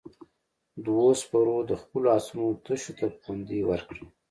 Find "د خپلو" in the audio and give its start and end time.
1.69-2.07